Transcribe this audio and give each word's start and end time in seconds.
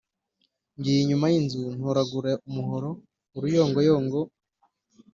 Ngiye 0.77 0.99
inyuma 1.03 1.25
y'inzu 1.33 1.61
ntoragura 1.77 2.31
umuhoro-Uruyongoyongo. 2.47 4.19